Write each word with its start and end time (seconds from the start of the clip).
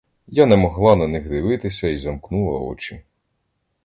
Я 0.27 0.45
не 0.47 0.55
могла 0.57 0.95
на 0.95 1.03
них 1.07 1.27
дивитися 1.29 1.87
й 1.87 1.97
замкнула 1.97 2.59
очі. 2.59 3.01